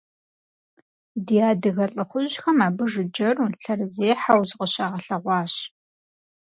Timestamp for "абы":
2.67-2.85